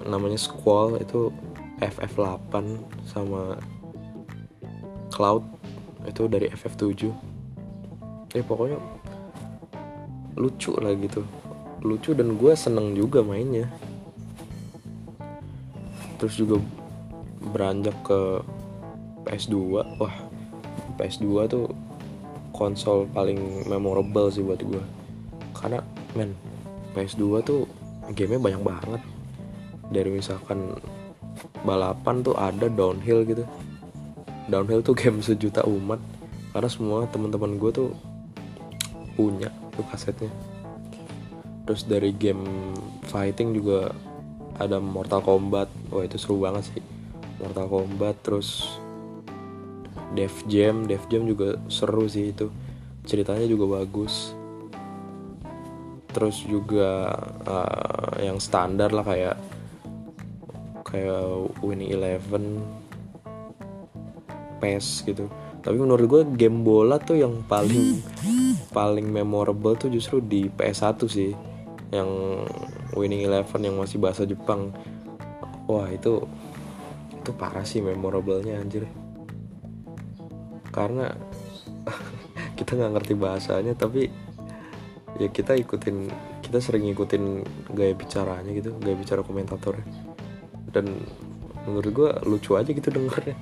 Namanya 0.08 0.40
Squall 0.40 1.04
itu 1.04 1.32
FF8 1.84 2.54
sama 3.06 3.60
Cloud 5.12 5.44
itu 6.08 6.24
dari 6.32 6.48
FF7 6.48 7.12
ya 8.36 8.44
pokoknya 8.44 8.80
lucu 10.38 10.72
lah 10.78 10.94
gitu. 10.96 11.26
Lucu 11.82 12.14
dan 12.14 12.38
gue 12.38 12.54
seneng 12.58 12.94
juga 12.94 13.22
mainnya 13.26 13.70
terus 16.18 16.38
juga 16.38 16.62
beranjak 17.54 17.96
ke 18.06 18.42
PS2 19.26 19.56
wah 20.02 20.16
PS2 20.98 21.26
tuh 21.46 21.66
konsol 22.52 23.06
paling 23.14 23.70
memorable 23.70 24.34
sih 24.34 24.42
buat 24.42 24.60
gue 24.60 24.84
karena 25.54 25.82
men 26.18 26.34
PS2 26.98 27.46
tuh 27.46 27.70
gamenya 28.14 28.42
banyak 28.42 28.64
banget. 28.64 29.02
Dari 29.94 30.10
misalkan 30.10 30.74
balapan 31.62 32.26
tuh 32.26 32.34
ada 32.34 32.66
downhill 32.72 33.22
gitu. 33.22 33.44
Downhill 34.48 34.82
tuh 34.82 34.96
game 34.98 35.22
sejuta 35.22 35.62
umat. 35.70 36.02
Karena 36.56 36.70
semua 36.72 37.06
teman-teman 37.12 37.62
gue 37.62 37.72
tuh 37.72 37.90
punya 39.14 39.54
tuh 39.76 39.86
kasetnya. 39.92 40.32
Terus 41.68 41.84
dari 41.86 42.16
game 42.16 42.74
fighting 43.06 43.54
juga 43.54 43.92
ada 44.58 44.82
Mortal 44.82 45.22
Kombat. 45.22 45.70
Wah 45.94 46.04
itu 46.06 46.18
seru 46.18 46.42
banget 46.42 46.74
sih. 46.74 46.84
Mortal 47.42 47.70
Kombat 47.70 48.16
terus 48.26 48.66
Dev 50.18 50.34
Jam. 50.50 50.90
Dev 50.90 51.02
Jam 51.10 51.26
juga 51.30 51.58
seru 51.70 52.10
sih 52.10 52.34
itu. 52.34 52.50
Ceritanya 53.06 53.46
juga 53.46 53.82
bagus. 53.82 54.34
Terus 56.12 56.42
juga 56.44 57.14
uh, 57.46 58.18
yang 58.20 58.42
standar 58.42 58.90
lah 58.90 59.06
kayak 59.06 59.38
kayak 60.82 61.54
Winning 61.62 61.94
Eleven 61.94 62.66
PES 64.58 65.06
gitu. 65.06 65.30
Tapi 65.62 65.78
menurut 65.78 66.06
gue 66.08 66.22
game 66.34 66.64
bola 66.64 66.98
tuh 66.98 67.20
yang 67.20 67.44
paling 67.46 68.02
paling 68.78 69.08
memorable 69.10 69.76
tuh 69.76 69.92
justru 69.92 70.24
di 70.24 70.48
PS1 70.48 70.98
sih 71.10 71.32
yang 71.92 72.10
Winning 72.96 73.24
Eleven 73.24 73.62
yang 73.64 73.76
masih 73.80 74.00
bahasa 74.02 74.28
Jepang. 74.28 74.76
Wah 75.68 75.88
itu 75.92 76.24
itu 77.12 77.32
parah 77.36 77.64
sih 77.64 77.84
memorablenya 77.84 78.60
anjir. 78.60 78.88
Karena 80.72 81.12
kita 82.60 82.76
nggak 82.76 82.94
ngerti 83.00 83.14
bahasanya 83.16 83.74
tapi 83.76 84.08
ya 85.18 85.28
kita 85.32 85.58
ikutin 85.58 86.08
kita 86.46 86.62
sering 86.62 86.88
ngikutin 86.88 87.24
gaya 87.74 87.94
bicaranya 87.98 88.52
gitu 88.52 88.76
gaya 88.80 88.96
bicara 88.96 89.22
komentatornya. 89.24 89.88
Dan 90.72 91.00
menurut 91.68 91.92
gue 91.92 92.10
lucu 92.28 92.56
aja 92.56 92.72
gitu 92.72 92.88
dengernya. 92.92 93.36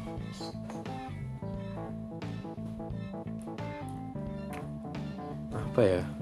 Apa 5.54 5.82
ya 5.84 6.15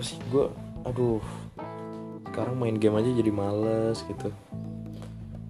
tahu 0.00 0.08
sih? 0.08 0.18
Gue 0.32 0.48
aduh 0.88 1.20
sekarang 2.32 2.56
main 2.56 2.80
game 2.80 2.96
aja 2.96 3.12
jadi 3.12 3.28
males 3.28 4.00
gitu. 4.08 4.32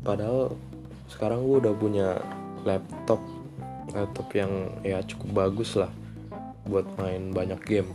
Padahal 0.02 0.58
sekarang 1.06 1.46
gue 1.46 1.56
udah 1.62 1.74
punya 1.78 2.18
laptop 2.66 3.22
laptop 3.94 4.26
yang 4.34 4.74
ya 4.82 4.98
cukup 5.06 5.46
bagus 5.46 5.78
lah 5.78 5.90
buat 6.66 6.82
main 6.98 7.30
banyak 7.30 7.62
game. 7.62 7.90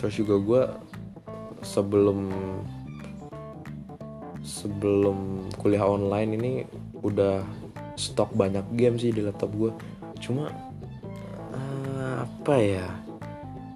Terus 0.00 0.16
juga 0.16 0.40
gue 0.40 0.62
sebelum 1.60 2.32
sebelum 4.40 5.48
kuliah 5.60 5.84
online 5.84 6.30
ini 6.40 6.52
udah 7.04 7.44
stok 8.00 8.32
banyak 8.32 8.64
game 8.72 8.96
sih 8.96 9.12
di 9.12 9.20
laptop 9.20 9.52
gue 9.52 9.70
cuma 10.20 10.48
uh, 11.52 12.24
apa 12.24 12.54
ya 12.60 12.88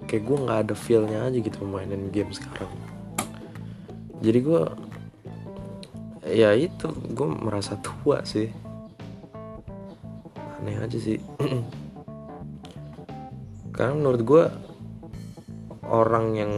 kayak 0.09 0.25
gue 0.25 0.37
nggak 0.41 0.59
ada 0.65 0.73
feelnya 0.73 1.29
aja 1.29 1.37
gitu 1.37 1.61
mainin 1.69 2.09
game 2.09 2.33
sekarang. 2.33 2.73
Jadi 4.25 4.39
gue 4.41 4.63
ya 6.25 6.57
itu 6.57 6.89
gue 7.13 7.27
merasa 7.29 7.77
tua 7.77 8.25
sih. 8.25 8.49
Aneh 10.57 10.81
aja 10.81 10.97
sih. 10.97 11.21
Karena 13.77 13.93
menurut 13.93 14.21
gue 14.25 14.43
orang 15.85 16.25
yang 16.33 16.53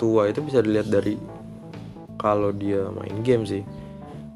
tua 0.00 0.32
itu 0.32 0.40
bisa 0.40 0.64
dilihat 0.64 0.88
dari 0.88 1.20
kalau 2.16 2.56
dia 2.56 2.88
main 2.88 3.20
game 3.20 3.44
sih. 3.44 3.60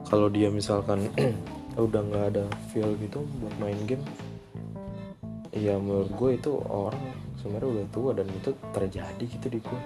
Kalau 0.05 0.29
dia 0.29 0.53
misalkan 0.53 1.09
udah 1.81 2.05
nggak 2.05 2.25
ada 2.37 2.45
feel 2.69 2.93
gitu 3.01 3.25
buat 3.41 3.57
main 3.57 3.81
game 3.89 4.05
ya 5.57 5.81
menurut 5.81 6.13
gue 6.13 6.31
itu 6.37 6.53
orang 6.69 7.01
sebenarnya 7.39 7.69
udah 7.81 7.87
tua 7.93 8.11
dan 8.17 8.27
itu 8.29 8.51
terjadi 8.73 9.25
gitu 9.25 9.47
di 9.49 9.61
gue 9.61 9.83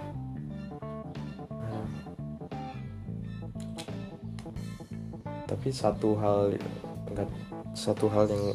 tapi 5.50 5.74
satu 5.74 6.14
hal 6.14 6.54
enggak 7.10 7.28
satu 7.74 8.06
hal 8.06 8.30
yang 8.30 8.54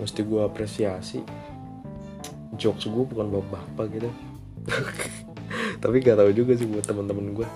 mesti 0.00 0.24
gue 0.24 0.40
apresiasi 0.40 1.20
jokes 2.58 2.90
gue 2.90 3.04
bukan 3.06 3.30
bapak-bapak 3.30 3.86
gitu. 3.94 4.10
Tapi 5.82 6.02
gak 6.02 6.18
tahu 6.18 6.34
juga 6.34 6.58
sih 6.58 6.66
buat 6.66 6.82
teman-teman 6.82 7.38
gue 7.38 7.48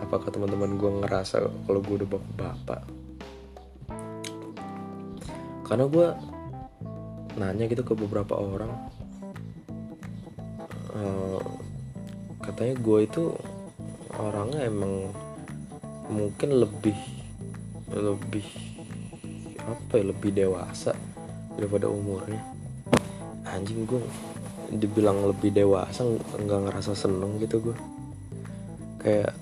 apakah 0.00 0.32
teman-teman 0.32 0.80
gue 0.80 0.90
ngerasa 1.04 1.44
kalau 1.68 1.80
gue 1.84 1.94
udah 2.02 2.08
bapak-bapak? 2.08 2.80
Karena 5.68 5.84
gue 5.86 6.06
nanya 7.36 7.64
gitu 7.68 7.84
ke 7.84 7.94
beberapa 7.94 8.34
orang 8.38 8.70
uh, 11.00 11.40
katanya 12.44 12.74
gue 12.80 12.98
itu 13.04 13.24
orangnya 14.20 14.68
emang 14.68 15.08
mungkin 16.10 16.60
lebih 16.60 16.96
lebih 17.90 18.46
apa 19.64 19.92
ya 19.98 20.04
lebih 20.10 20.30
dewasa 20.34 20.92
daripada 21.56 21.88
umurnya. 21.88 22.42
Anjing 23.48 23.88
gue 23.88 24.00
dibilang 24.70 25.26
lebih 25.26 25.50
dewasa 25.50 26.06
nggak 26.38 26.60
ngerasa 26.70 26.94
seneng 26.94 27.42
gitu 27.42 27.58
gue 27.58 27.76
kayak 29.02 29.34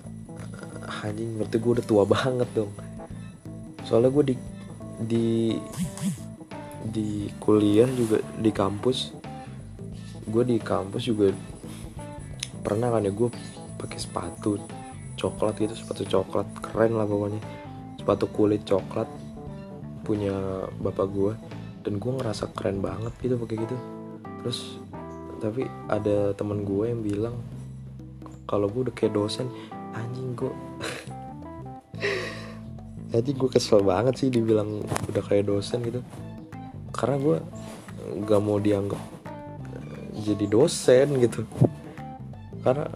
anjing 1.05 1.37
berarti 1.37 1.57
gue 1.61 1.73
udah 1.79 1.87
tua 1.87 2.05
banget 2.09 2.49
dong. 2.55 2.73
Soalnya 3.85 4.11
gue 4.15 4.25
di 4.33 4.37
di 4.99 5.29
di 6.89 7.29
kuliah 7.39 7.87
juga 7.91 8.23
di 8.39 8.51
kampus 8.51 9.18
gue 10.29 10.45
di 10.45 10.57
kampus 10.61 11.09
juga 11.09 11.33
pernah 12.61 12.93
kan 12.93 13.03
ya 13.03 13.13
gue 13.13 13.29
pakai 13.81 13.99
sepatu 13.99 14.61
coklat 15.19 15.59
gitu 15.59 15.75
sepatu 15.75 16.05
coklat 16.07 16.47
keren 16.63 16.95
lah 16.95 17.09
pokoknya. 17.09 17.41
Sepatu 17.99 18.25
kulit 18.31 18.63
coklat 18.69 19.09
punya 20.05 20.65
bapak 20.81 21.09
gue 21.13 21.33
dan 21.85 22.01
gue 22.01 22.13
ngerasa 22.13 22.53
keren 22.57 22.81
banget 22.85 23.13
gitu 23.21 23.35
pakai 23.41 23.57
gitu. 23.61 23.77
Terus 24.45 24.79
tapi 25.39 25.67
ada 25.87 26.35
teman 26.35 26.67
gue 26.67 26.85
yang 26.91 27.01
bilang 27.03 27.37
kalau 28.49 28.67
gue 28.73 28.89
udah 28.89 28.95
kayak 28.97 29.15
dosen 29.15 29.47
anjing 29.93 30.35
gue 30.35 30.53
jadi 33.09 33.31
gue 33.33 33.49
kesel 33.49 33.81
banget 33.81 34.21
sih 34.21 34.29
dibilang 34.29 34.85
udah 35.09 35.23
kayak 35.25 35.49
dosen 35.49 35.81
gitu. 35.81 36.05
Karena 36.93 37.17
gue 37.17 37.37
gak 38.25 38.43
mau 38.43 38.57
dianggap 38.61 39.01
jadi 40.23 40.45
dosen 40.51 41.19
gitu. 41.23 41.47
Karena 42.63 42.91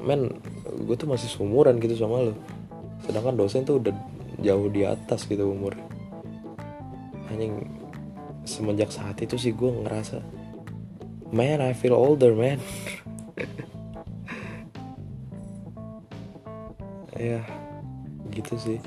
men 0.00 0.40
gue 0.80 0.96
tuh 0.96 1.08
masih 1.08 1.28
seumuran 1.28 1.76
gitu 1.76 1.92
sama 1.98 2.24
lo 2.24 2.34
sedangkan 3.04 3.36
dosen 3.36 3.66
tuh 3.66 3.80
udah 3.80 3.92
jauh 4.40 4.68
di 4.68 4.84
atas 4.84 5.24
gitu 5.28 5.50
umur. 5.50 5.76
Hanya 7.32 7.64
semenjak 8.44 8.92
saat 8.92 9.20
itu 9.20 9.36
sih 9.36 9.52
gue 9.52 9.70
ngerasa 9.84 10.20
man 11.32 11.60
I 11.60 11.72
feel 11.76 11.96
older 11.96 12.32
man. 12.36 12.60
Ya 17.20 17.44
gitu 18.32 18.56
sih. 18.56 18.80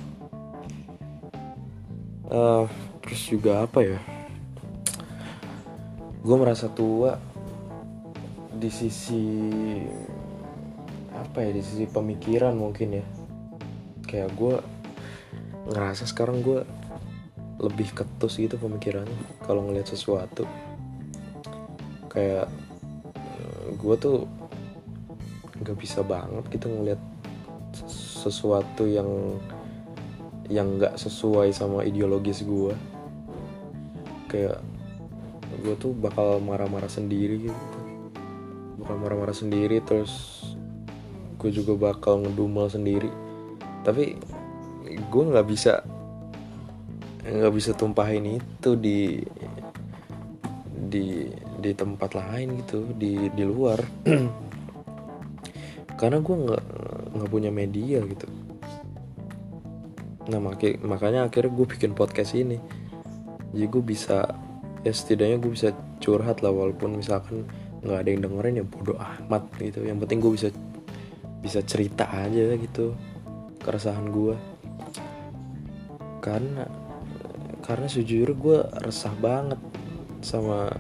Uh, 2.25 2.65
terus 3.05 3.29
juga 3.29 3.62
apa 3.62 3.86
ya? 3.86 4.01
Gue 6.25 6.33
merasa 6.41 6.65
tua 6.65 7.21
di 8.63 8.71
sisi 8.71 9.23
apa 11.12 11.43
ya 11.43 11.52
di 11.52 11.60
sisi 11.60 11.84
pemikiran 11.84 12.56
mungkin 12.56 13.04
ya. 13.04 13.06
Kayak 14.08 14.32
gue 14.39 14.56
ngerasa 15.67 16.08
sekarang 16.08 16.39
gue 16.39 16.63
lebih 17.60 17.91
ketus 17.91 18.39
gitu 18.39 18.56
pemikirannya 18.56 19.43
kalau 19.43 19.67
ngelihat 19.67 19.91
sesuatu. 19.91 20.47
Kayak 22.08 22.47
gue 23.76 23.95
tuh 23.99 24.32
nggak 25.60 25.78
bisa 25.80 25.99
banget 26.08 26.47
gitu 26.56 26.71
ngelihat 26.71 27.02
sesuatu 27.91 28.88
yang 28.88 29.39
yang 30.47 30.80
nggak 30.80 30.95
sesuai 30.95 31.52
sama 31.52 31.84
ideologis 31.84 32.43
gue 32.43 32.76
kayak 34.28 34.60
gue 35.63 35.76
tuh 35.80 35.95
bakal 35.95 36.39
marah-marah 36.43 36.91
sendiri 36.91 37.47
gitu 37.47 37.82
bakal 38.83 38.99
marah-marah 38.99 39.31
sendiri 39.31 39.79
terus 39.79 40.43
gue 41.39 41.51
juga 41.55 41.75
bakal 41.79 42.19
ngedumel 42.19 42.67
sendiri. 42.67 43.07
Tapi 43.87 44.19
gue 45.07 45.23
nggak 45.23 45.47
bisa 45.47 45.79
nggak 47.23 47.53
bisa 47.55 47.71
tumpahin 47.71 48.43
itu 48.43 48.75
di 48.75 49.23
di 50.75 51.31
di 51.63 51.71
tempat 51.71 52.11
lain 52.11 52.59
gitu 52.59 52.91
di 52.99 53.31
di 53.31 53.43
luar. 53.47 53.79
Karena 55.99 56.19
gue 56.19 56.35
nggak 56.43 56.63
nggak 57.15 57.29
punya 57.31 57.55
media 57.55 58.03
gitu. 58.03 58.27
Nah 60.27 60.39
maki, 60.43 60.79
makanya 60.83 61.31
akhirnya 61.31 61.55
gue 61.55 61.67
bikin 61.71 61.95
podcast 61.95 62.35
ini. 62.35 62.59
Jadi 63.55 63.65
gue 63.67 63.83
bisa 63.83 64.27
ya 64.83 64.91
setidaknya 64.91 65.39
gue 65.39 65.51
bisa 65.55 65.71
curhat 66.03 66.43
lah 66.43 66.51
walaupun 66.51 66.99
misalkan 66.99 67.47
nggak 67.83 67.99
ada 67.99 68.09
yang 68.09 68.21
dengerin 68.23 68.59
ya 68.63 68.65
bodoh 68.65 68.97
amat 68.97 69.43
gitu. 69.59 69.83
Yang 69.83 69.97
penting 70.07 70.19
gue 70.23 70.31
bisa 70.33 70.49
bisa 71.43 71.59
cerita 71.67 72.07
aja 72.07 72.55
gitu 72.55 72.95
keresahan 73.59 74.07
gue 74.07 74.35
karena 76.23 76.63
karena 77.63 77.87
sejujurnya 77.87 78.35
gue 78.39 78.59
resah 78.87 79.11
banget 79.19 79.59
sama 80.23 80.71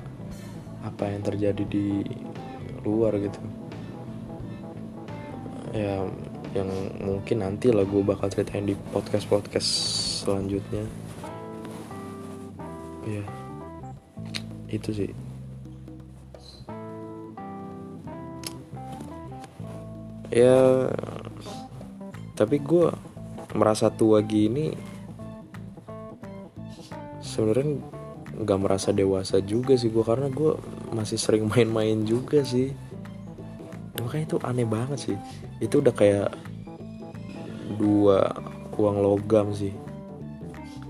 apa 0.83 1.03
yang 1.11 1.23
terjadi 1.23 1.63
di 1.67 2.03
luar 2.87 3.19
gitu. 3.19 3.39
Ya 5.75 6.07
yang 6.55 6.69
mungkin 7.03 7.43
nanti 7.43 7.73
lah 7.73 7.83
gue 7.83 8.03
bakal 8.05 8.31
ceritain 8.31 8.63
di 8.63 8.75
podcast 8.95 9.27
podcast 9.27 9.67
selanjutnya. 10.23 10.87
Ya 13.03 13.23
itu 14.71 14.89
sih 14.95 15.11
ya 20.33 20.89
tapi 22.33 22.57
gue 22.57 22.89
merasa 23.53 23.93
tua 23.93 24.25
gini 24.25 24.73
sebenarnya 27.21 27.77
nggak 28.33 28.59
merasa 28.59 28.89
dewasa 28.89 29.37
juga 29.45 29.77
sih 29.77 29.93
gue 29.93 30.01
karena 30.01 30.33
gue 30.33 30.57
masih 30.93 31.21
sering 31.21 31.45
main-main 31.49 32.01
juga 32.01 32.41
sih. 32.41 32.73
Makanya 34.01 34.25
itu 34.25 34.37
aneh 34.41 34.67
banget 34.67 34.99
sih. 35.09 35.17
Itu 35.61 35.79
udah 35.79 35.93
kayak 35.93 36.29
dua 37.77 38.33
uang 38.73 38.97
logam 39.01 39.53
sih. 39.53 39.73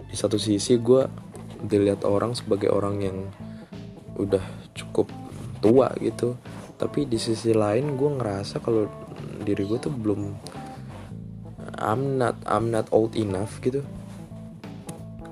Di 0.08 0.16
satu 0.16 0.40
sisi 0.40 0.80
gue 0.80 1.04
dilihat 1.64 2.08
orang 2.08 2.36
sebagai 2.36 2.72
orang 2.72 2.96
yang 3.04 3.18
udah 4.20 4.44
cukup 4.76 5.10
tua 5.64 5.90
gitu 6.04 6.36
tapi 6.76 7.08
di 7.08 7.16
sisi 7.16 7.56
lain 7.56 7.96
gue 7.96 8.10
ngerasa 8.20 8.60
kalau 8.60 8.86
diri 9.44 9.64
gue 9.68 9.80
tuh 9.80 9.92
belum 9.92 10.34
I'm 11.80 12.22
not 12.22 12.38
I'm 12.48 12.72
not 12.72 12.88
old 12.96 13.18
enough 13.20 13.60
gitu. 13.60 13.84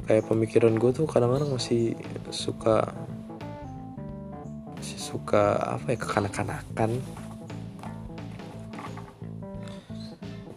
Kayak 0.09 0.27
pemikiran 0.27 0.75
gue 0.75 0.91
tuh 0.91 1.07
kadang-kadang 1.07 1.55
masih 1.55 1.95
suka 2.33 2.91
masih 4.75 4.99
suka 4.99 5.55
apa 5.79 5.95
ya 5.95 5.97
kekanak-kanakan. 6.01 6.91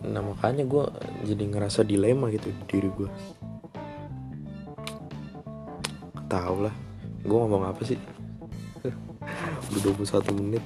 Nah 0.04 0.20
makanya 0.20 0.66
gue 0.66 0.84
jadi 1.24 1.44
ngerasa 1.48 1.86
dilema 1.86 2.28
gitu 2.34 2.50
di 2.50 2.62
diri 2.68 2.90
gue 2.92 3.10
tau 6.34 6.66
lah 6.66 6.74
gue 7.22 7.38
ngomong 7.38 7.64
apa 7.70 7.86
sih? 7.86 7.96
Udah 9.70 9.92
21 9.94 10.34
menit 10.34 10.64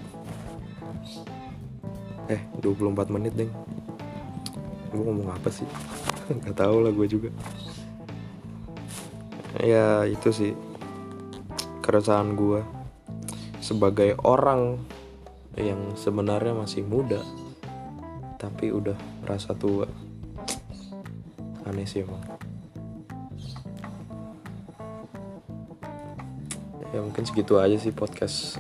eh 2.28 2.44
24 2.60 3.08
menit 3.08 3.32
deng. 3.32 3.52
Gue 4.92 5.02
ngomong 5.04 5.32
apa 5.32 5.48
sih? 5.48 5.64
Nggak 6.28 6.56
tahu 6.56 6.84
lah 6.84 6.92
gue 6.92 7.06
juga. 7.08 7.30
Ya 9.64 10.04
itu 10.04 10.28
sih 10.28 10.52
keresahan 11.80 12.36
gue 12.36 12.60
sebagai 13.64 14.12
orang 14.20 14.76
yang 15.56 15.96
sebenarnya 15.96 16.54
masih 16.54 16.84
muda 16.84 17.24
tapi 18.36 18.70
udah 18.70 18.94
merasa 19.24 19.56
tua. 19.56 19.88
Aneh 21.64 21.88
sih 21.88 22.04
emang. 22.04 22.22
Ya 26.92 27.04
mungkin 27.04 27.24
segitu 27.28 27.60
aja 27.60 27.76
sih 27.76 27.92
podcast 27.92 28.56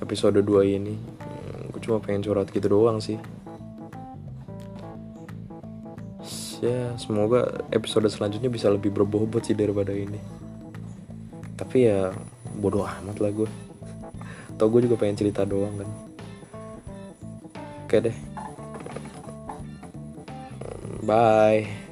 episode 0.00 0.40
2 0.40 0.80
ini 0.80 1.19
cuma 1.90 1.98
pengen 1.98 2.22
curhat 2.22 2.54
gitu 2.54 2.70
doang 2.70 3.02
sih. 3.02 3.18
Ya 6.62 6.94
semoga 7.02 7.66
episode 7.74 8.06
selanjutnya 8.06 8.46
bisa 8.46 8.70
lebih 8.70 8.94
berbobot 8.94 9.42
sih 9.42 9.58
daripada 9.58 9.90
ini. 9.90 10.22
Tapi 11.58 11.90
ya 11.90 12.14
bodoh 12.54 12.86
amat 12.86 13.18
lah 13.18 13.32
gue 13.34 13.50
tau 14.54 14.68
gue 14.70 14.86
juga 14.86 15.02
pengen 15.02 15.18
cerita 15.18 15.42
doang 15.42 15.74
kan. 15.82 15.90
Oke 17.90 17.96
deh. 17.98 18.16
Bye 21.02 21.89